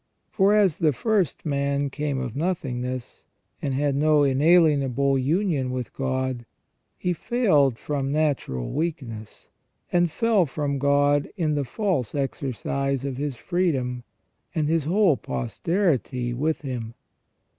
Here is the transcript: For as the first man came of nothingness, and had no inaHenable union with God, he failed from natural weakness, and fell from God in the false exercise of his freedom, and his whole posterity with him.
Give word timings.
For 0.31 0.55
as 0.55 0.79
the 0.79 0.93
first 0.93 1.45
man 1.45 1.91
came 1.91 2.19
of 2.19 2.35
nothingness, 2.35 3.27
and 3.61 3.75
had 3.75 3.95
no 3.95 4.21
inaHenable 4.21 5.19
union 5.23 5.69
with 5.69 5.93
God, 5.93 6.47
he 6.97 7.13
failed 7.13 7.77
from 7.77 8.11
natural 8.11 8.71
weakness, 8.71 9.51
and 9.91 10.09
fell 10.09 10.47
from 10.47 10.79
God 10.79 11.29
in 11.37 11.53
the 11.53 11.63
false 11.63 12.15
exercise 12.15 13.05
of 13.05 13.17
his 13.17 13.35
freedom, 13.35 14.03
and 14.55 14.67
his 14.67 14.85
whole 14.85 15.17
posterity 15.17 16.33
with 16.33 16.61
him. 16.61 16.95